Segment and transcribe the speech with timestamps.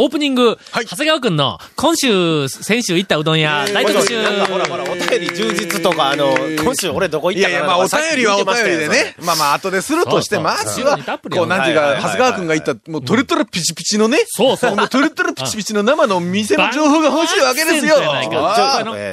[0.00, 0.86] オープニング、はい。
[0.86, 4.22] 長谷川くんの今週、先週行ったうどん屋、大特集。
[4.22, 9.16] なんかほらほら、お便り充実とか、あの、今週俺どこ行ったかないやいや、まあ、お便りはお便りでね。
[9.18, 14.18] まあまあ、後でするとして、まずは、こう、なんていうか、長谷川くんが言った、もう、トレトレピチピチのね。
[14.28, 14.76] そうそう。
[14.76, 17.96] もう、トレトレピチピチの生の店の情報が欲しいわけですよ。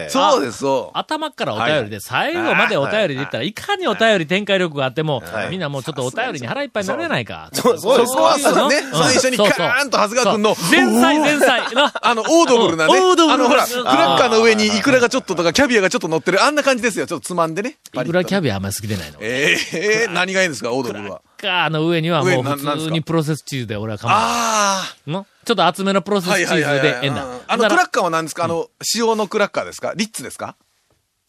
[0.10, 0.98] そうです、そう。
[1.00, 5.50] 頭からお便りで、最後までお便りで言ったら、いかにお便り展開力があっても、はい。
[5.50, 7.50] みんなもうちょっとお便りに腹いっぱいになれないか。
[7.54, 11.74] そうそうそこはさ、ね、うん最初にカーンと長谷川くんの、そう前菜前菜。
[11.76, 11.94] な。
[12.02, 12.94] あの、オードブルなね。
[12.94, 17.08] オードブルあの、ほら、クラッカーの上にイクラがちょっととか、キャビアがちょっと乗ってる、あんな感じですよ。
[17.08, 17.78] ちょっとつまんでね。
[17.94, 19.18] いくらキャビビアあんまり好きでないの？
[19.22, 21.22] ええ何がいいんですか、オードブルは？
[21.38, 25.10] カーの上にはもう普通にプロセスチーズで俺は構わああ。
[25.10, 25.14] ん？
[25.14, 27.40] のちょっと厚めのプロセスチーズでええんだうん。
[27.48, 28.46] あの、クラッカーは何ですか？
[28.46, 29.94] あの、塩のクラッカーですか？
[29.96, 30.56] リッツですか？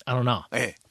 [0.05, 0.86] あのな、ええ。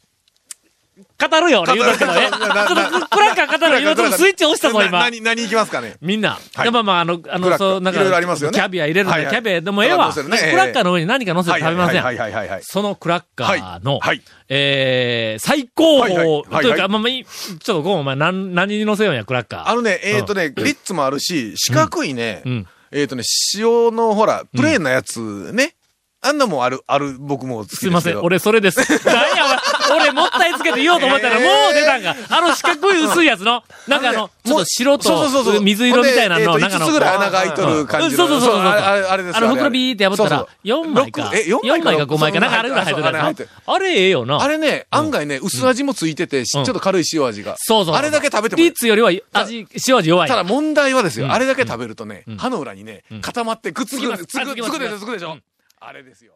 [0.98, 2.30] 語るよ、俺言うとくけどね。
[2.30, 3.92] ちょっななとクラッカー語るよ。
[3.92, 4.92] 今ちょっとスイッチ押したぞ、今。
[4.92, 5.98] な何、何いきますかね？
[6.00, 6.40] みんな。
[6.54, 6.64] はい。
[6.64, 8.58] でまあまあ、あの、あの、そう、なんか、いろいろありますよね。
[8.58, 9.34] キャビア入れるんだ、はいはい。
[9.34, 10.14] キャビアでもええわ。
[10.14, 10.28] クラ
[10.68, 12.04] ッカーの上に何か乗せて食べません。
[12.04, 12.64] はいはいはいはいはい。
[12.64, 14.00] そのクラッカーの、
[14.48, 16.16] えー、最高峰、
[16.62, 19.68] というか、まあまあちょっとごめん、お前、何、何に乗せようんや、クラッカー。
[19.68, 23.24] あのね、えっとね、リッツもあるし、四角いねうん、えっとね、
[23.58, 25.76] 塩のほら、プレーンなやつね。
[26.22, 28.80] あんなもんある、ある、僕もすいません、俺それです。
[29.06, 29.62] 何や、
[29.94, 32.16] 俺もったいつけて言おうと思ったら、もう出たんか。
[32.30, 36.86] あの四角い薄いやつの、なんかあの、ちょっと白と水色みたいなの、なんかの。
[36.86, 41.22] えっと5つぐらい穴が開いとる感じそうそうそうそうあれ、ですあの、袋ビーって破ったらそう、4枚か。
[41.24, 41.86] 六え四枚か。
[41.86, 44.42] 枚か5枚か、なんかあれぐらい入ってそうそうあれええよな。
[44.42, 47.56] あれね、案外ね、薄味もついてて、ちょっと軽い塩味が。
[47.58, 47.96] そうそう。
[47.96, 50.30] あれだけ食べてもいいリッツよりは味、塩味弱い。
[50.30, 51.32] ただ問題はですよ、うん。
[51.32, 55.32] あれだけ食べるとね、歯の裏にね、固まってくっつく、つく、つくでしょ、あつくでしょ。
[55.34, 55.44] うん。
[55.80, 56.34] あれですよ。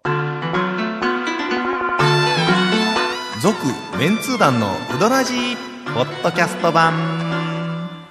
[3.42, 3.56] 続
[3.98, 5.56] メンツー団のうどなじ
[5.94, 6.94] ポッドキャスト版。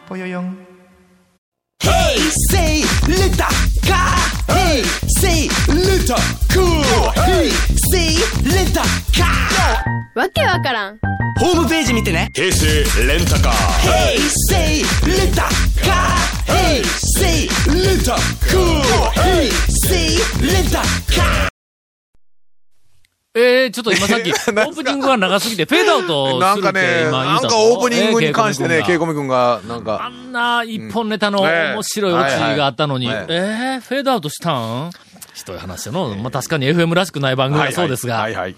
[0.09, 0.57] ぽよよん。
[1.81, 3.47] ヘイセイレタ
[3.87, 4.85] カーヘイ
[5.21, 7.51] セイレタカーヘイ
[7.93, 8.17] セイ
[8.55, 10.29] レタカー
[11.39, 12.31] ホームページ見てね。
[12.35, 12.67] 平成
[13.07, 13.53] レンタカー。
[14.09, 14.19] ヘイ
[14.51, 21.58] セイレタカーヘイセイレタカーヘイセイレタカー
[23.41, 34.91] えー、ちょっと今さっき、 オープニングが長すぎて、フェードアウトするってなんかね、なんたのオープニングに関してね、ケイえーコミ君が、なんあか、んな一本ネタの面白いオチがあったのに、えー、フェードアウトしたん？
[35.35, 36.15] ひどい話やの。
[36.17, 38.57] まあ、確かに FM らしくない番組はそうですが、はいはい。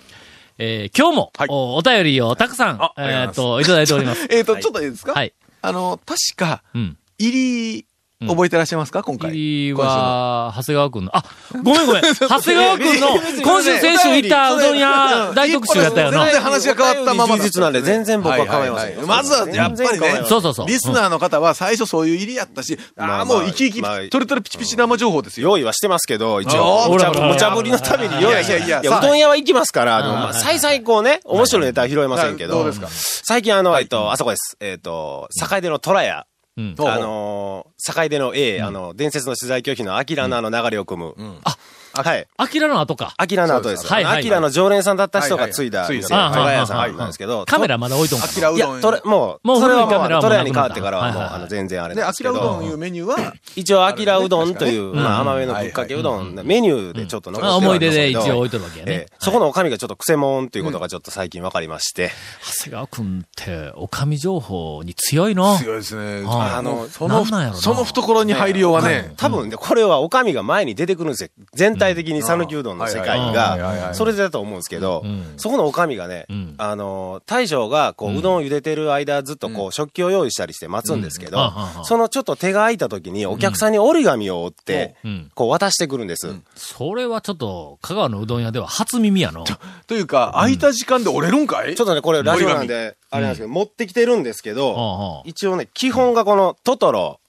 [0.58, 1.48] えー今日も、はい。
[1.50, 4.26] おお便りをたくさんえーっと、いただいております。
[4.32, 5.12] えっと、ちょっといいですか？
[5.12, 5.32] はい。
[5.62, 6.96] あの、確か、うん。
[7.18, 7.86] 入り、
[8.26, 9.02] 覚えてらっしゃいますか？
[9.02, 9.30] 今回。
[9.30, 11.24] 入り今週のは、長谷川くんの、あ、
[11.62, 12.02] ごめんごめん。
[12.14, 13.08] 長谷川くんの、
[13.42, 16.32] 今週先週行ったうどん屋大特集やったよな全。
[16.34, 20.66] 然話が変わったままだ充実なんで全然僕は構いませんまずは、やっぱりねそうそうそう。
[20.68, 25.48] リスナーの方は最初そういう入りやったし、ああ、もう生き生き、まあトレトレピチピチ生情報ですよ。
[25.48, 26.98] 用意はしてますけど、一あ応。
[26.98, 28.52] ー無茶ぶりのために用意して。
[28.58, 32.56] いやいやいやいや、うどん屋は行きますから、あの、あーまあ、再々こうね、面白いネタは拾えませんけど。
[32.56, 32.88] どうですか？
[32.90, 34.56] 最近あの、えっと、あそこです。
[34.60, 36.26] えっと、境出の虎屋。
[36.56, 36.74] うん。
[36.78, 41.14] あのー、境出の A、あの、伝説の取材拒否のアキラのあの流れを組む。
[41.44, 41.56] あ、
[42.02, 42.26] はい。
[42.36, 43.14] アキラの後か。
[43.16, 43.86] アキラの後です。
[43.86, 47.44] はいアキラの常連さんだった人が継いだ店、はいはい虎屋さんなんですけど。
[47.46, 48.72] カメラまだ置いとんかなアキラうどん。
[48.72, 52.66] いや、とれ、もう、もうそれはもうトレアに変わってからはもう、あの、全然あれで、でアキラうどんど。
[52.66, 59.12] いうメニューは、一応、アキラうどんという、まあ、うん甘めのぶっかけうどん、メニューでちょっと残してあ思い出で一応置いとるわけやねええ。
[59.18, 62.10] そこのおかみがちょっとクセモンということがちょっと最近分かりまして。
[62.58, 65.56] 長谷川くんって、おかみ情報に強いの？
[65.58, 66.24] 強いですね。
[66.26, 71.28] ああの、そのその懐に入りようはね、多分ね、これはおかみが前に出てくるんですよ。
[71.54, 81.52] 全体的に讃岐うどんの世界が、いそれでだと思うんですけどん、そこのおかみがねん、あの、大将がこう、うどんを茹でてる間ずっとこう、食器を用意したりして待つんですけど
[81.84, 86.34] そのちょっと手が空いた時にお客さんに折り紙を折ってうん、こう渡してくるんです。
[86.54, 89.44] それはちょっと、香川のうどん屋では初耳やの。
[89.86, 91.74] というか、空いた時間で折れるんかい？
[91.74, 97.19] ちょっとね、これラジオなんで、あれなんですけど、持ってきてるんですけはあどはあ、一応ね、基本がこのトトロ、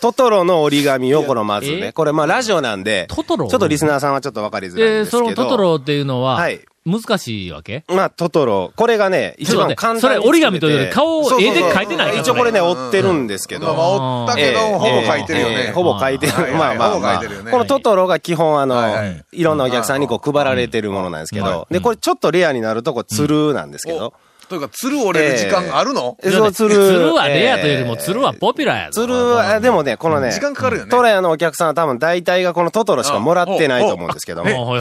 [0.00, 1.80] トトロの折り紙をこのまずえ？
[1.80, 3.48] ね、これまあラジオなんで、トトロ？
[3.48, 5.24] ちょっとリスナーさんはちょっとわかりづらいんで、ですけど。
[5.24, 7.84] そのトトロっていうのははい、難しいわけ？
[7.88, 8.72] まあ、トトロ。
[8.74, 13.66] これがね、一番簡単にそれ折り紙というより顔を絵で描いてない一応これね、折ってるんですけど。
[13.66, 15.54] まあまあ、折ったけど、ほぼ書いてるよね。
[15.66, 16.32] ええほぼ書いてる。
[16.54, 17.22] まあまあまあ。
[17.50, 24.14] このトトロが基本あの、はいろんなお客さんにこう配られてるものなんですけど、で、これちょっとレアになるとこ、ツルなんですけど、
[24.50, 26.18] というか、鶴折れる時間があるの？
[26.24, 26.74] えそう、鶴。
[26.74, 27.96] 鶴はレアというよりも、え。
[27.96, 29.02] ー鶴はポピュラーやぞ。
[29.02, 30.90] 鶴は、でもね、このね、時間かかるよね。
[30.90, 34.76] トラヤのお客さんは多分大体がこのトトロしかもらってないと思うんですけども。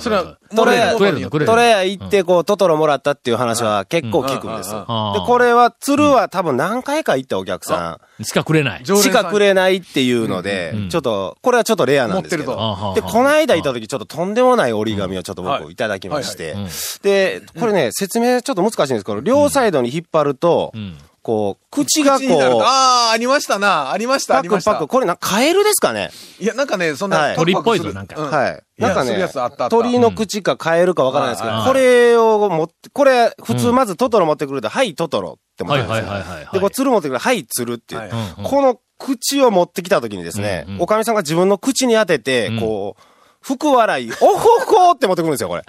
[0.00, 1.30] それは、トラヤ、くれるの？
[1.30, 4.70] くれるのトラヤ行ってこう、トトロもらったっていう話は結構聞くんです。
[4.70, 8.84] で、これは、鶴は多分何回か行ったお客さしかくれない。
[8.84, 12.92] しかくれないっていうのでうん、ちょっと、これはちょっとレアなんですけ持ってるど。
[12.92, 15.60] あで、この間行った時ちょっととんでもない折り紙をちょっとはい。
[15.62, 16.54] 僕いただきまして。
[17.02, 20.98] で、これね、説明ちょっと難しいんですけど、両サイドに引っ張るとう、ん。
[21.22, 23.92] こう、口がことう、ああ、ありましたな。
[23.92, 24.72] ありました、ありました。
[24.72, 24.90] パクパク、。
[24.90, 26.10] これな、カエルですかね？
[26.40, 27.36] いや、なんかね、そんな、はい。
[27.36, 28.20] 鳥っぽいぞなんか。
[28.20, 28.28] うん。
[28.28, 28.62] はい。
[28.76, 29.28] なんかね
[29.70, 31.64] 鳥の口かカエルかわからないですけど、うん。
[31.64, 36.10] これを持って、これ、普通まずトトロ持ってくると、はい、トトロって持ってくるんで。
[36.54, 38.10] で、これ、鶴持ってくると、はい、鶴っていう。
[38.42, 43.02] この口を持ってきた時にですねおかみさんが自分の口に当ててうん、こう、
[43.40, 45.62] 福笑い、おほほって持ってくるんですよ、これ。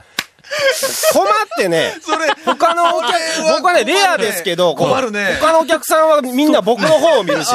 [1.13, 3.13] 困ってね、それ、他のお客、
[3.55, 5.37] 僕はね、レアですけど、困るね。
[5.41, 7.49] 他のお客さんはみんな僕の方を見るし。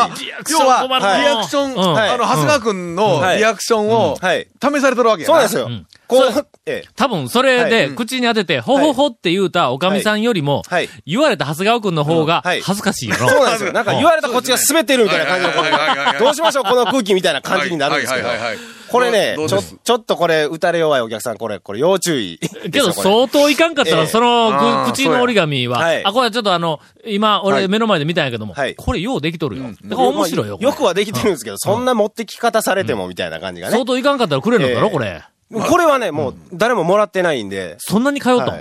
[0.50, 1.98] 要は、リアクション、うん。
[1.98, 2.88] あの、長谷川くん。
[2.94, 3.38] のはい。
[3.38, 4.48] リアクションを、はい。
[4.60, 5.24] 試されてるわけ。
[5.24, 5.66] そうなんですよ。
[5.66, 5.86] うん。
[6.08, 6.88] こう、ええ。
[6.96, 12.62] 多分、それはで、い口に当てて、ほほほって言うたおかみさんよりもはい、言われた長谷川くんの方がはい。
[12.62, 13.16] 恥ずかしいよ。
[13.18, 13.28] な。
[13.28, 13.72] そうなんですよ。
[13.72, 15.52] なんか言われたこっちが滑ってるみたいな感じの。
[15.52, 15.70] こはい。
[15.70, 18.28] はいはいはいはう、いどうしましょうこの空気みたいな感じになるんですけど。
[18.28, 18.38] はい。
[18.38, 18.46] はい。
[18.46, 18.56] はい。
[18.56, 18.78] はい。
[18.88, 22.38] これねちょちょっとこれ、打たれ弱いお客さん、これ、これ要注意。
[22.38, 22.60] ですよ。
[22.70, 24.06] けど、相当いかんかったら、ええ。
[24.06, 26.04] その口の折り紙は、はい。
[26.04, 28.74] あ、これちょっとあの、今、俺はい目の前で見たんやけども、はい。
[28.76, 29.64] これようできとるよ。
[29.84, 30.58] だから面白いよ。
[30.58, 33.72] よくはできてるんですけど、そんな持ってき方されてもみたいな感じがね。
[33.74, 33.84] 相。
[33.84, 34.92] 当いかんかったらくれるのだろ、ええ。
[34.92, 35.22] これ。
[35.50, 37.76] これはね、もう、誰ももらってないんで。
[37.78, 38.58] そんなに通うとい。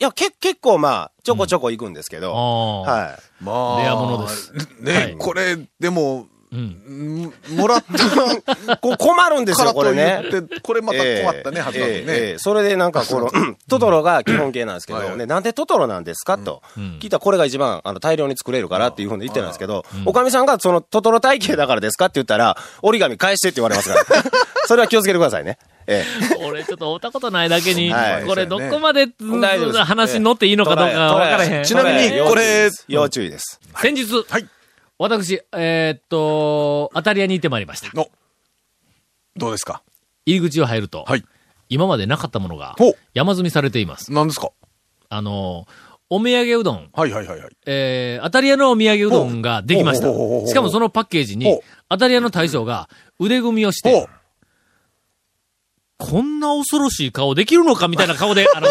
[0.00, 2.34] いや、け、結構まあ、ちょこちょこ行くんですけど。
[2.34, 2.92] ああ。
[2.92, 3.82] はまあ。
[3.82, 8.78] レアものですね、はいこれ、でも、もらったい。
[8.80, 10.22] こう困るんですよ、ことれね。
[10.62, 12.12] これまた困ったね、はずだもんえええね。
[12.34, 13.30] えそれでなんかこの、
[13.68, 24.04] トトロが基本形なんですけど、ね、なんでトトロなんですかとうん聞いたらこれが一番あの大量に作れるからっていうふうに言ってるんですけど、おかみさんがそのトトロ体型だからですかって言ったら、折り紙返してって言われますから。
[24.66, 25.56] それは気をつけてくださいね。
[25.86, 26.04] え
[26.46, 29.06] 俺ちょっと会ったことないだけに、はいこれどこまで、
[29.84, 31.64] 話に乗っていいのかどうか分からへん。
[31.64, 33.58] ちなみにえこれ要注意です。
[33.80, 34.46] 先日、はい。
[34.98, 37.96] 私、えーっと、当たり屋に行ってまいりました。
[37.96, 38.08] の、
[39.36, 39.82] どうですか？
[40.26, 41.24] 入り口を入ると、はい。
[41.68, 42.74] 今までなかったものが
[43.14, 44.12] 山積みされています。
[44.12, 44.50] 何ですか？
[45.08, 45.66] あの、
[46.10, 47.50] お土産うどん、はいはいはいはい。
[47.66, 50.08] えー、当たり屋のお土産うどんができました。
[50.48, 52.88] しかもそのパッケージほにう、当たり屋の大将が
[53.20, 54.08] 腕組みをして、。
[56.00, 57.88] こんな恐ろしい顔できるのか？
[57.88, 58.68] みたいな顔で、あの、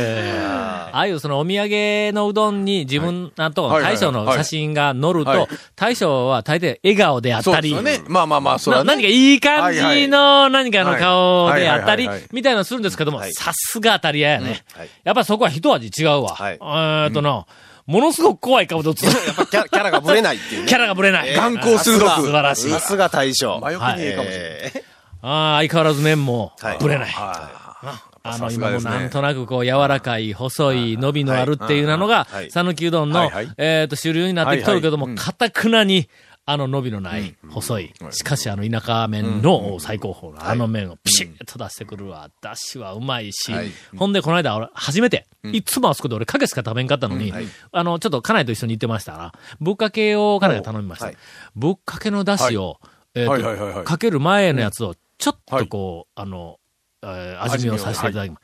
[0.00, 0.59] えー
[0.92, 8.08] ああいうそのお土産のうどんに自分、なんと大将の写真が載るはいと、大将は大抵笑顔であったりそうですよ、ね。
[8.08, 14.88] まあまあまあ、それは何かいい感じの何かの顔はいであったりみたいなのするんですけども、はいさすが当たり屋やねはい。
[15.04, 16.34] やっぱりそこは一味違うわ。
[16.34, 17.46] はいえーっとな、
[17.86, 18.98] ものすごく怖い顔で映る。
[19.26, 20.68] やっぱキャラキャラがブレないっていうね。
[20.68, 21.28] キャラがぶれない。
[21.28, 22.70] えー眼光鋭く素晴らしい。
[22.70, 23.60] さすが大将。
[23.60, 24.48] 真横にいいかもしれない。
[24.50, 24.84] ええ
[25.22, 27.10] ああ、相変わらず麺もはいぶれない。
[27.10, 36.08] はあの、今もなんとなくこう柔らかい、細い、伸びのあるっていうのがはい、讃岐うどんのえっと、主流になってきとるけどもかたくなに、
[36.46, 42.28] あの伸びのない、細い、しかしあの田舎麺の最高峰のあの麺をピシッと出してくるわ。
[42.40, 47.32] だしはうまいしはい、ほんでこの間俺初めて、いつもあそこで俺影しか食べんかったのに、
[47.72, 51.06] あの、ちょっと家内と一緒に行ってましたから、ぶっかけを家内が頼みました。
[51.06, 51.16] はい。
[51.54, 52.80] ぶっかけのだしを、
[53.14, 56.59] えっと、かける前のやつを、ちょっとこう、あの、えー
[57.02, 58.42] 味見をさせていただきます。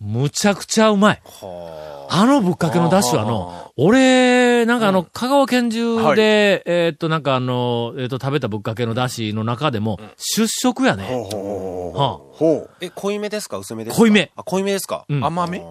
[0.00, 1.22] むちゃくちゃうまい。
[1.42, 2.26] あ。
[2.26, 11.04] のぶっかけのだしはあの、俺、なんかあの、香川県中で、えーっと、なんかあの、えーっと、食べたぶっかけのだしの中でも、出色やね。
[11.04, 12.70] ほうほうほう。
[12.80, 13.58] え、濃いめですか？
[13.58, 13.98] 薄めですか？
[14.00, 14.32] 濃いめ。
[14.34, 15.04] あ、濃いめですか？
[15.08, 15.24] うん。
[15.24, 15.64] 甘め？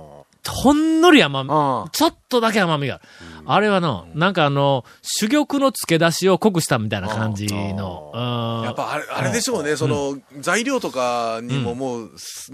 [0.47, 1.49] ほんのり甘み
[1.91, 3.03] ちょっとだけ甘みがある。
[3.45, 4.85] あれはの、なんかあの、
[5.19, 8.17] 珠玉の漬け出しを濃くしたみたいな感じの、う
[8.61, 12.11] んやっぱあれ、あれでしょうね、その、材料とかにももう、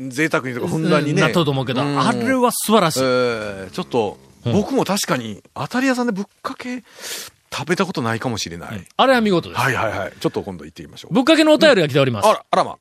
[0.09, 1.21] 贅沢にとかふんだんにね。
[1.21, 2.99] なっとると思うけど、んあれは素晴らしい。
[3.03, 6.83] えーちょっと、僕も確かに、当たり屋さんでぶっかけ、
[7.53, 8.87] 食べたことないかもしれない。
[8.97, 9.61] あれは見事です。
[9.61, 10.13] はいはいはい。
[10.19, 11.13] ちょっと今度行ってみましょう。
[11.13, 12.27] ぶっかけのお便りが来ております。
[12.27, 12.77] あら、あらま。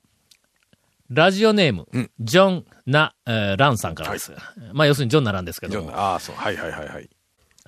[1.11, 4.33] ラジオネーム、うんジョン・ナ、えーランさんからです。
[4.73, 6.37] まあ、要するにジョンナランですけども、ああ、そう。
[6.37, 7.09] はいはいはいはい。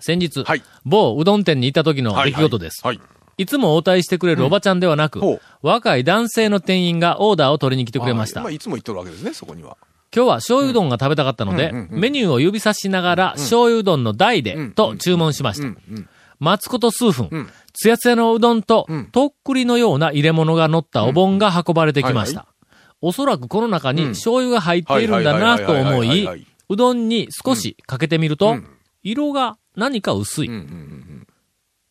[0.00, 2.80] 先日、はい某うどん店に行った時のはい出来事です。
[2.84, 3.46] いはい。
[3.46, 8.40] つも応対してくれるおばちゃんではなく、ほう若い男性の店員がオーダーを取りに来てくれました。
[8.40, 9.76] あまあ、いつも言っとるわけですね、そこには。
[10.14, 15.68] 今日は醤油うどんが食べたかったので、メニューを指さしながら、醤油うどんの台で、うんと注文しました。
[16.40, 22.46] 待つこと数分、うんつやつやのうどんと、うんとっくりのような入れ物が乗ったお盆が運ばれてきましうんた。
[23.00, 28.56] おそらくこの中にうん醤油が入っているんだなと思い、うどんに少しかけてみると、
[29.02, 30.50] 色が何か薄い。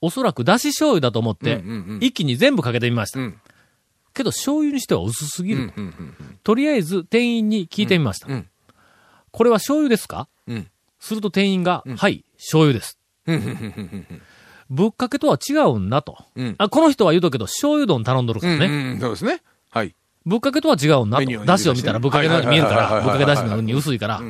[0.02, 1.64] おそらくだし醤油だと思って、
[2.02, 3.20] 一気に全部かけてみました。
[3.20, 3.40] ん
[4.14, 5.60] けど醤油にしては薄すぎる。
[5.60, 8.28] うんうんとりあえず店員に聞いてみました。
[9.32, 10.28] これは醤油ですか？
[10.48, 10.68] うん
[11.00, 13.00] すると店員が、はい、醤油です。
[14.70, 16.18] ぶっかけとは違うんだと。
[16.36, 18.98] うんあこの人は言うとくけど、醤油丼頼んどるからね。
[19.00, 19.42] そうですね。
[19.70, 19.96] はい。
[20.28, 21.46] ぶっかけとは違うんだと。
[21.46, 24.22] だしを見たらぶっかけのように見えるから、ぶっかけだしのように薄いから。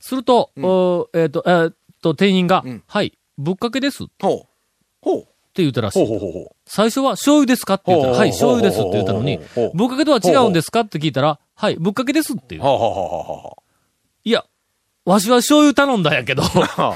[0.00, 2.82] すると、おえっ、と、えーっと、店員が、ん。
[2.86, 4.04] はい、ぶっかけです。
[4.04, 4.46] ってほう。
[5.00, 5.26] ほう。
[5.62, 5.98] 言ったらしい。
[5.98, 9.38] ほうほうほうほ最初は醤油ですかって言ったら、はい、醤油ですって言ったのに
[9.74, 12.62] ぶっかけとは違うんですかって聞いたら、はい、ぶっかけですって言う。
[14.24, 14.44] いや、
[15.04, 16.42] わしは醤油頼んだんやけど、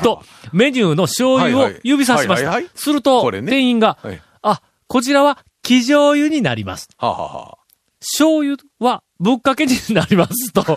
[0.02, 2.60] と、メニューの醤油を指さしました。
[2.74, 4.20] すると、店員が、はい。
[4.42, 6.88] あ、こちらは、生醤油になります。
[6.98, 7.58] はあはあは
[8.00, 10.74] 醤油は、ぶっかけになりますと、あ。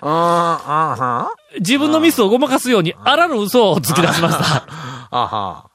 [0.00, 4.66] ああ、あは自分のミスをごまかすように、あらぬ嘘をつき出しました。
[5.10, 5.70] あは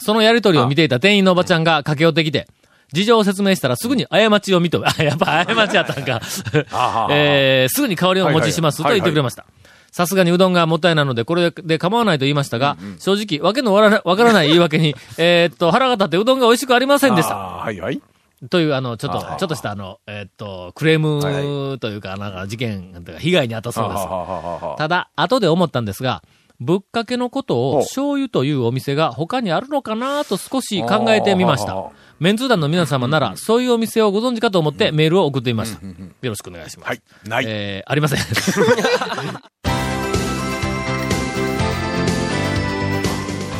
[0.00, 2.48] そのやりとりを見ていた店員のおばちゃんが駆け寄ってきて、
[2.92, 6.20] 事情を説明したらすぐに過ちを認め、あ、やっぱ過ちやったんか。
[7.10, 9.44] えー、すぐに香りをお持ちしますと言ってくれました。
[9.92, 17.36] さすがにうどんがもったいないので、これで構わないと言いましたが、正直、わけのわからないわからない言い訳に、 えーっと、腹が立ってうどんが美味しくありませんでした。
[17.36, 18.00] あはいはい。
[18.50, 24.00] という、あの、ちょっと、ちょっとしたあの、えーっと、クレームというか、なんか事件、というか被害に遭ったそうです。
[24.04, 26.22] はただ、後で思ったんですが、
[26.60, 31.90] ぶっかけのことを醤油というお店が他にあるのかなと少し考えてみました。
[32.18, 35.86] メンツー団の皆様なら、そういうお店をご存知かと思ってメールを送ってみました。
[35.86, 36.88] よろしくお願いします。
[36.88, 37.00] はい。
[37.28, 37.44] ない。
[37.46, 38.18] えー、ありません。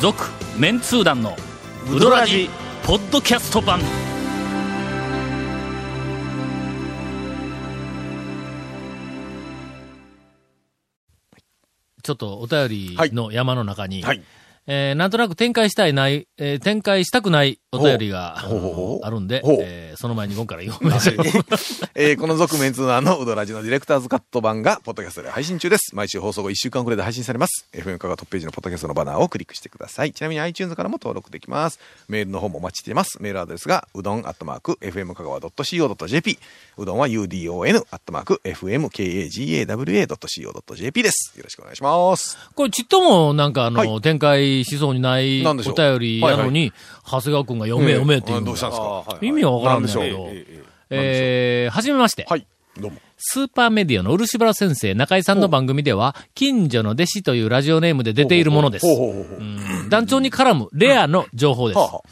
[0.01, 0.25] 続、
[0.57, 1.37] メンツー団の
[1.93, 2.51] ウドラジ、
[2.85, 3.81] ポッドキャスト版。
[12.09, 14.23] ちょっとお便りの山の中に、はい。
[14.71, 18.43] えーなんとなく展開したいない、えー展開したくないお便りがあ
[19.11, 21.17] るんで、えーその前に今から読めましょう。
[21.97, 25.95] えーこの続メンツーアのうどラジのディレクターズカット版が、ポッドキャストで配信中です。
[25.97, 27.67] 毎週放送後1週間くらいで配信されます。
[27.73, 30.13] FM カがトップページのポッドキャストのバナーをクリックしてください。
[30.13, 31.81] ちなみに iTunes からも登録できます。
[32.09, 33.21] メールの方もお待ちしています。
[33.23, 36.39] メールアドレスが、うどんアットマーク、FM 香川 .co.jp。
[36.77, 41.33] うどんは UDON アットマーク、FMKAGAWA.co.jp です。
[41.37, 42.39] よろしくお願いします。
[42.55, 46.73] これちっともなんかあの、はい展開しそうにないお便りやのに、
[47.05, 50.29] 長谷川くんが読め読めっていうどうしたんですか意味はわからんねんけなんど、
[50.91, 52.27] えー、はじめまして。
[52.29, 52.47] はい。
[52.81, 52.99] どうも。
[53.17, 58.87] スーパーメディアの漆原先生、中井さんの番組では、近所の弟子というラジオネームで出ているものです。
[59.89, 61.79] 団長に絡むレアの情報です。
[61.79, 62.03] はあは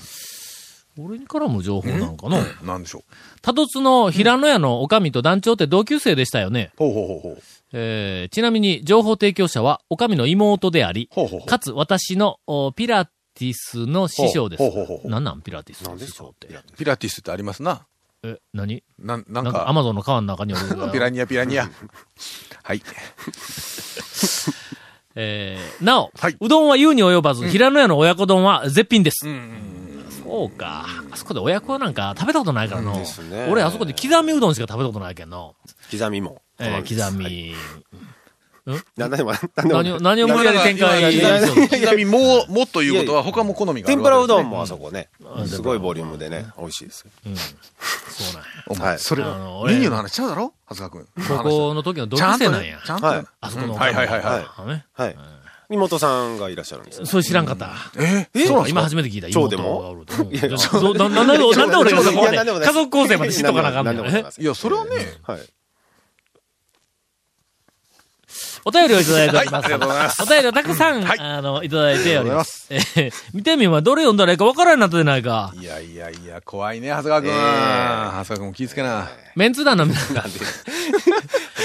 [0.98, 3.02] 俺に絡む情報なのかなあなんでしょう。
[3.42, 6.70] 多突の平野屋のおかみと団長って同級生でしたよね。
[6.76, 7.38] ほうほうほうほう。
[7.78, 14.62] えーちなみに情報提供者はおかみの妹であり、ほうほうほうかつ私のおピラティスの師匠です。
[14.62, 16.48] ほうほうほうほうなんなんピラティスの師匠って。
[16.78, 17.86] ピラティスってありますな。
[18.22, 18.82] え、何？
[18.98, 20.62] なん、ななんんかアか、マゾンの川の中におる。
[20.90, 21.68] ピラニアピラニア。
[22.64, 22.80] はい。
[25.14, 29.26] えーなお、はいうどんは言うに及ばず、平野屋の親子丼は絶品です。
[30.22, 30.86] そうか。
[31.10, 32.94] あそこで親子なんか食べたことないからの。
[32.98, 35.54] ですね俺あそこで刻みうどんしか食べたことないけんの。
[35.90, 36.42] 刻みも。
[36.58, 37.54] えー刻み。
[38.96, 39.10] なん？
[39.10, 44.56] でも、何を、何を無理やり展開いやいやしようちなみにもう、もっということは他も好みがあ天るぷらうどんも。
[44.56, 45.08] もあそこね。
[45.46, 47.10] すごいボリュームでね、美味しいですよ。
[47.24, 48.48] そうなんや。
[48.66, 50.52] お前はいそれ、メニューの話ちゃうだろ？
[50.68, 51.08] 長谷川君。
[51.28, 52.76] 高校の時の同級生なんや。。
[52.76, 53.26] ねちゃんとねはい。
[53.40, 55.16] あそこのおはいはいはいはいはい。
[55.68, 57.06] 妹さんがいらっしゃるんですよ。
[57.06, 57.70] それ知らんかった。
[58.00, 58.68] えそうか？
[58.68, 59.30] 今初めて聞いた。
[59.30, 60.04] 蝶でも？
[60.10, 64.90] なんで、俺がそこまで、いやなんでもない家族構成まで知っとかなあかんのいや、それはね、
[65.22, 65.40] はい。
[68.68, 69.66] お便りをいただいております。
[69.66, 72.68] はいありがとうございますお便りをたくさん、はいあの、いただいております。
[73.32, 75.54] 見てみはどれ読んだらいいかわからんなってないか。
[75.54, 77.30] いやいやいや、怖いね、長谷川君。
[77.30, 79.08] 長谷川君も気ぃつけな。
[79.36, 80.16] メンツ団の皆さん、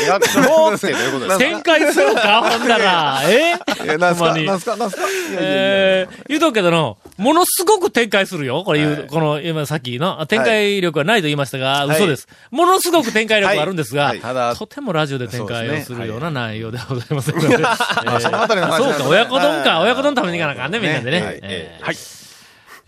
[0.08, 0.26] なんで。
[0.28, 0.40] やっ
[0.70, 1.38] とってどういうことですか？
[1.38, 3.22] 展開するか、ほんだら。
[3.30, 3.54] え
[3.88, 4.46] え、なんまに。
[4.46, 4.76] なんすか？
[4.76, 5.04] なんすか？
[5.40, 8.64] えー、言うとくけどの、ものすごく展開するよ。
[8.66, 12.28] これ言う、この、今さっきの、展開力はないと言いましたが、嘘です。
[12.52, 14.14] ものすごく展開力があるんですが、
[14.58, 19.80] とてもラジオで展開をするような内容ではございませんそのあたりの話そうか、親子丼か。
[19.80, 19.84] はい。
[19.86, 21.78] 親子丼食べに行かなあかんね、みんなでね。
[21.82, 21.96] はい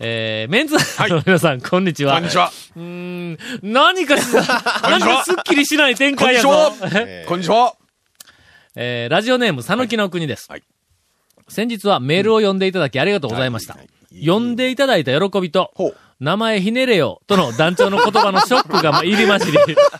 [0.00, 2.14] えーメンツの皆さん、こんにちは。
[2.14, 2.50] こんにちは。
[2.76, 4.42] うーん、何かし ら、
[4.82, 7.04] 何かすっきりしない展こん開やぞにちは。
[7.06, 7.74] え ーこんにちは。
[8.76, 10.46] えー、ラジオネーム、さぬきの国です。
[10.50, 10.62] はい
[11.46, 13.76] 先日はメールを読んでいただきありがとうございました。
[14.24, 19.58] 呼んでいただいた喜びとほう、名前ひねれよ、との団長の言葉のショックがまあ入り混じり。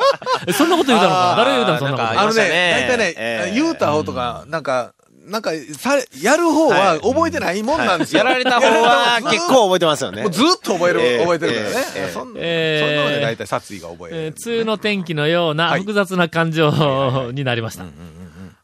[0.55, 2.21] そんなこと言うたのか誰が言うたのそんなこと。
[2.21, 4.95] あのね、大体ね、ええ言うた方とか、なんか、
[5.27, 8.19] なんか、され、やる方は覚えてないもんなんですよ。
[8.19, 10.31] やられた方は結構覚えてますよねもう。
[10.31, 11.77] ずっと覚える、ええ覚えてるからね。
[11.97, 14.17] ええそんな、ええそんなので大体殺意が覚える。
[14.17, 17.85] えー、梅雨の天気のようなはい複雑な感情になりました。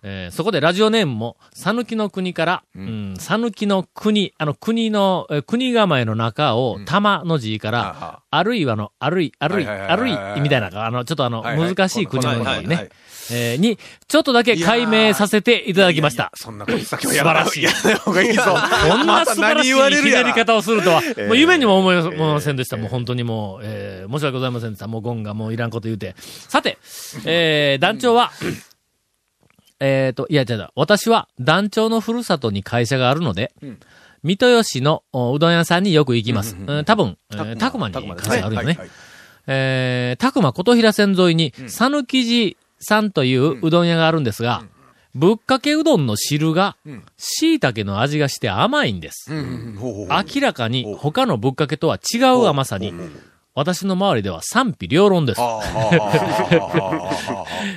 [0.02, 12.88] えーそこでラジオネームも、さぬきの国から、うん、さぬきの国、あの国の、えー国構えの中を、玉の字かはら、あるいはの、あるい、あるい、あるはいみたいな、あの、ちょっとあの、難しい国の字ね、
[13.33, 13.78] えーに、
[14.09, 16.33] ちょっとだけ解明させていただきました。
[16.35, 17.66] そんなこと先は素晴らしい。
[18.04, 22.76] こんな素晴らしいまた何言われるひねり方をするとは、もう夢にも思いませんでした。
[22.76, 24.88] もう本当にもう、えー申し訳ございませんでした。
[24.88, 26.14] もうゴンがもういらんこと言うて。
[26.19, 26.78] さて、
[27.26, 28.33] えー団長は、
[29.81, 33.53] えっと、いや、違う違う私は団長のふるさとに会社があるので、
[34.23, 36.55] 三豊市のおうどん屋さんによく行きます。
[36.55, 38.03] うん多分、えーたくまに会
[38.37, 38.63] 社があるよね。
[38.63, 38.91] はいはいはい。
[39.47, 44.65] えー、たくま琴平線沿いに、さぬきじさんといううどん屋があるんですが、
[45.15, 46.77] ぶっかけうどんの汁が、
[47.17, 49.33] 椎茸の味がして甘いんです。
[49.33, 52.93] 明らかに他のぶっかけとは違う甘さに、
[53.54, 55.40] 私の周りでは賛否両論です。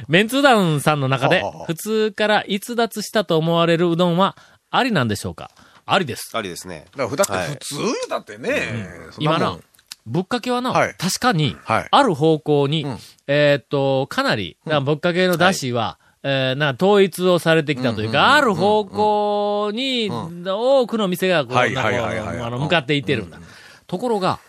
[0.07, 4.37] メンツー団さんの中で普通から逸脱したと思われるうどんは、
[4.69, 5.49] ありなんでしょうか？
[5.85, 6.31] ありです。
[6.33, 6.85] ありですね。
[6.95, 8.51] だから、だって普通言うたってね、
[9.19, 9.57] 今な、
[10.05, 10.95] ぶっかけはな、はい。
[10.97, 11.87] 確かに、はい。
[11.91, 12.97] ある方向に、ん。
[13.27, 21.67] えーっと、かなり、だからぶっかけの出汁は、えーな、統一をされてきたというか、ある方向に、多くの店が、こう、あ
[22.49, 23.39] の、向かっていってるんだ。
[23.87, 24.39] ところが、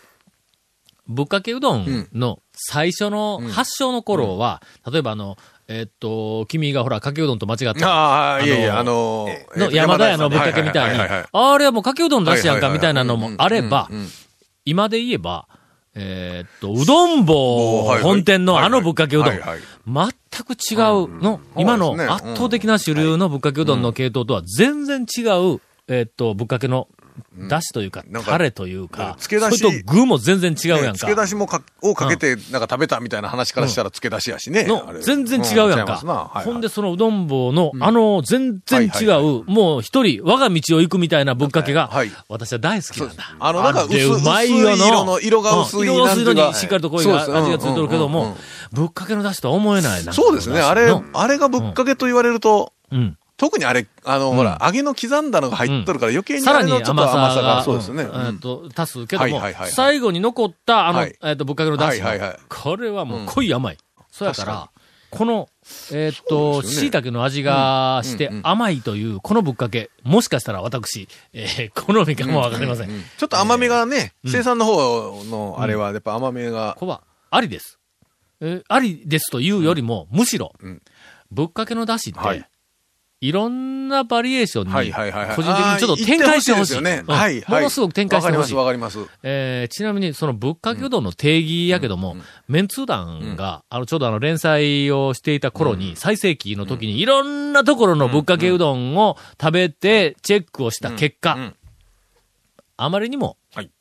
[1.07, 7.89] ぶっかけうどんの最初の発祥の頃は、例えばあの、えーっと、君がほら、かけうどんと間違った。
[7.89, 13.89] ああ、いやいや、ああのー、の山田屋のぶっかけみたいに、あれはもうかけうどん出しやんかみたいなのもあれば
[14.63, 15.47] 今で言えば、
[15.95, 19.33] えーっと、うどん坊本店のあのぶっかけうどん。
[19.33, 19.41] 全
[20.43, 26.89] く違うの、今の圧倒的な主流のぶっかけうどんの系統とは全然違う、えーっと、ぶっかけの
[27.37, 29.57] 出汁というか、タレというか、つけ出し。
[29.57, 30.83] それと具も全然違うやんか。
[30.93, 34.65] 漬け出しもかをかけて、なんか食べたみたいな話からしたら漬け出しやしね。
[34.69, 35.01] あのれ。
[35.01, 35.95] 全然違うやんか。
[35.95, 42.11] ほんで、そのうどん坊の、あの、全然違う、もう一人、我が道を行くみたいなぶっかけが、はい。
[42.29, 43.35] 私は大好きなんだ。
[43.39, 45.95] あのなんか薄れうまい色の色が薄いうん。
[45.95, 47.43] 色が薄いのにしっかりと濃いがそうです。
[47.43, 48.37] 味がついてるけども
[48.71, 50.13] ぶっかけの出汁とは思えないな。
[50.13, 50.59] そうですね。
[50.59, 53.17] あれの、あれがぶっかけと言われると、うん。
[53.37, 58.03] 特にあれ、あの、ほら、揚げの刻んだのが入っとるから余計にさらにあれのちょっと甘さが、が、そうですね。
[58.03, 58.27] んうん。
[58.27, 61.15] えっと、足すけどもはいはいはいはい、最後に残った、あの、はい。
[61.21, 62.37] えっと、ぶっかけの出汁はいはいはい。
[62.37, 63.77] のこれはもう濃い甘い。
[64.09, 64.69] そうやか確ら、
[65.11, 65.49] この、
[65.91, 66.87] えっと、そうですよね。
[66.87, 72.89] 椎茸の味がしてうんうん甘いという、このぶっかけ、もしかしたら私、えー好みかもわかりません。
[73.17, 77.79] ちょっと甘みがね、生産の方のあれは、やっぱ甘みが、ここは、ありです。
[78.39, 80.81] えーありですというよりも、むしろ、うん。
[81.31, 82.45] ぶっかけの出汁って、はい
[83.21, 84.73] い、ろんなバリエーションに。
[85.35, 86.81] 個人的にちょっと展開してほしい。
[86.81, 86.81] も
[87.61, 88.53] のすごく展開してほしい。
[88.53, 89.19] わかりますわかります。
[89.23, 101.55] えーちなみに、そのぶっかけうどんの定義やけども、メンツー団が、あの、ちょうどあの、連載をしていた頃に、最盛期の時に、いろんなところのぶっかけうどんを食べて、チェックをした結果、うん。
[102.77, 103.71] あまりにも、はい。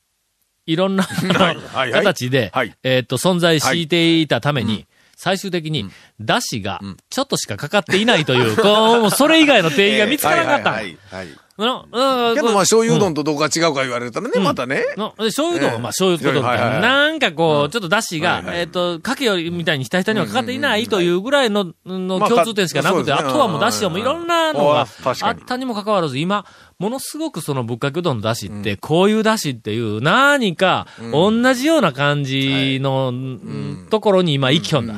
[0.66, 2.74] いろんな、形で、はい。
[2.82, 10.70] えーっと、存在していたために、最終的に、だしが、ちょっとしかかかっていないという、こう もうそれ以外の定義が見つからなかった。
[10.70, 10.98] はい。
[11.10, 11.28] はい。
[11.58, 12.34] のうん。
[12.34, 14.82] けどまあ醤油うどんとどうか違うか言われたらね、またね。
[15.18, 18.60] 醤油うどんは、まあ、醤油うどんみたいな、んかこう、ちょっと出汁が、はいはい。
[18.60, 24.86] えっ、と、かけよりみたいにひたひたにはかかっていないというぐらいの、のまあ共通点しかなくて、あとはもう出汁はもういろんなのが
[25.22, 26.44] あったにもかかわらず、今、
[26.78, 33.86] ものすごくそのぶっかけうどんの出汁って、こういう出汁っていう、何か、同じような感じの、うん。
[33.90, 34.94] ところに今、生きよんだ。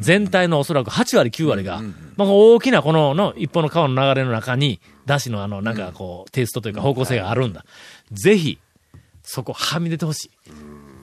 [0.00, 1.82] 全体のおそらく8割、9割が、
[2.16, 7.64] まあ、大きなこの、の、一本の川の流れの中に、だしのあの、なんかこう、テイストというか方向性があるんだ。
[8.12, 8.58] ぜひ、
[9.22, 10.30] そこはみ出てほしい。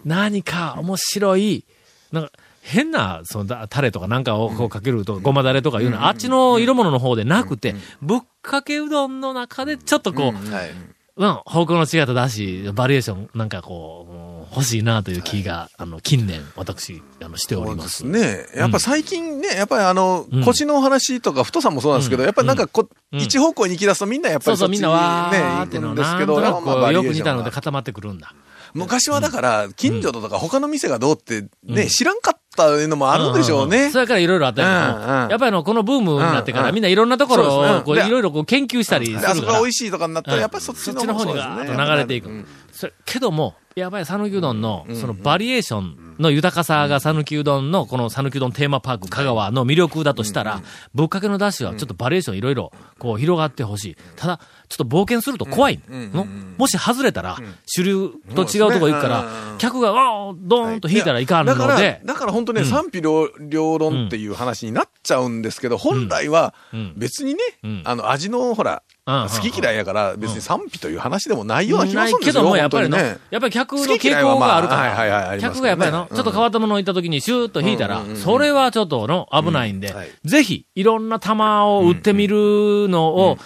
[0.05, 1.65] 何か面白い、
[2.11, 10.71] なんか、変な、そのだ、タレとかなんかをかけると、ごまだれとかいうのは、あっちの色物の方でなくて、ぶっかけうどんの中でちょっとこう、はい。
[11.17, 17.87] うん、方向の違っただし、バリエーション、なんかこううん、欲しいなという気が、あの、近年、私、あの、しておりま。
[17.87, 18.59] そうですすね。
[18.59, 23.19] やっぱ最近ね、やっぱりあのうん、腰の話とか太さもそうなんですけど、やっぱりなんかこ、うん。
[23.19, 28.33] 一方向に行き出すとみんなやっぱそうそう、りそっちにみんなわーってんですけど、なんとなくよく似たので固まってくるんだ。
[28.73, 33.91] 昔はだから、近所とか他の店がどうってね、知らんかっったいうのもあるでしょうね。
[33.91, 36.69] それからいろいろあったけどやっぱりあの、このブームになってから、うん。
[36.69, 42.45] うんみんないろんなところを、こう、いろいろこう研究したりするであそからこが美味しいとかになったら、やっぱりそっちの方にそうガですねーッと流れていく。
[42.71, 50.61] それけども、やっぱり讃岐うどんの、そのバリエーションの豊かさが讃岐うどんの、この讃岐うどんテーマパーク香川の魅力だとしたら、
[50.93, 53.97] ぶっかけのダッシュはちょっとバリエーションいろいろ、こう広がってほしい。
[54.15, 56.25] ただ、ちょっと冒険すると怖いの？
[56.57, 59.25] もし外れたら、主流と違うとこ行くから、
[59.59, 66.93] 客が、わードーンと引いたらいかんだからので、、だから本当ね、賛否両両論っていう話になっちゃうんですけど、本来はん。
[66.97, 67.81] 別にね、ん。
[67.85, 72.19] あの、味のほら、好き嫌いやから、別に賛否という話でもないような気がするん。
[72.19, 72.33] ですよ。
[72.33, 73.17] けども、やっぱりね。
[73.29, 83.37] やっぱり客の傾向があるから、客がやっぱりの、ちょっと変わったものを置いた時にシューッと引いたら、それはちょっとの、危ないんではい、ぜひ、いろんな玉を売ってみるのを、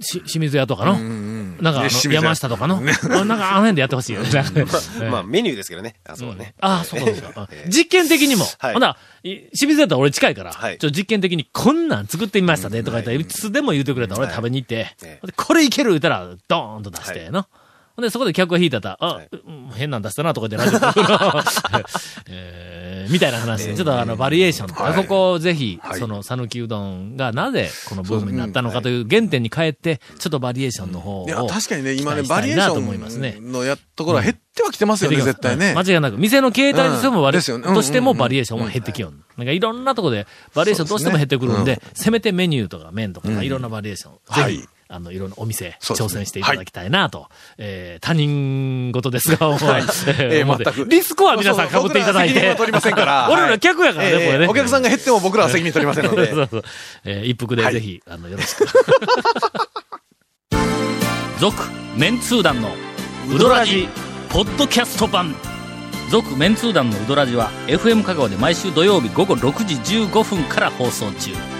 [0.00, 0.94] し清水屋とかの、
[1.60, 4.30] なんか山下とかの、あなんかあの辺でやってほしいよ ね。
[5.10, 5.96] まあ、メニューですけどね。
[6.06, 6.54] あ、そうね。
[6.60, 7.48] ああ、そうですか。
[7.68, 8.46] 実験的にも。
[8.58, 8.72] はい。
[8.72, 10.78] ほんな清水屋だったら俺近いから、はい。
[10.78, 12.82] ちょ実験的にこんなん作ってみましたね。
[12.82, 14.96] とか言ったら、いつでも言うてくれたら俺食べに行って、
[15.36, 17.46] これいける言ったら、ドーンと出して、の。
[18.00, 19.28] ほんで、そこで客が引いたら、あ、はい。
[19.32, 20.90] うん変なん出したなとか言ってラジオ
[22.28, 23.66] えーみたいな話。
[23.66, 24.94] で、ちょっとあの、バリエーション、はい。
[24.94, 25.98] ここをぜひ、はい。
[26.00, 31.26] その、讃岐うどんがなぜこのブームになったのかという原点に帰って、ちょっとバリエーションの方を。
[31.26, 33.36] いや、確かにね、今ね、バリエーシいなと思いますね。
[33.38, 35.74] ョンのやっところは減ってはきてますよね、絶対ね。
[35.74, 36.18] 間違いなく。
[36.18, 39.12] 店の形態としてもとしてもバリエーションは減ってきよう。
[39.36, 44.56] なんかいろんなとこでバリエーションどうしても減ってくるんで、せめてメニューとか麺とか、いろんなバリエーション、はい。
[44.56, 52.34] ぜひ、あの、いろんなお店、挑戦していただきたいなと、えー、他人事ですが、 思いえー 思って全くリスクは皆さん被っていただいて。
[52.34, 54.46] 僕ら責任は取りませんから 俺ら客やからね、えーこれね。
[54.48, 56.30] お客さんが減っても僕らは責任取りませんので。
[56.30, 56.64] そうそう。
[57.04, 58.66] えー一服でぜひ、あの、よろしく。
[61.38, 61.56] 続、
[61.96, 62.74] メンツー団の、
[63.32, 63.88] ウドラジ、
[64.28, 65.34] ポッドキャスト版。
[66.10, 71.59] 続、メンツー団のウドラジは、FM 香川で毎週土曜日午後6時15分から放送中。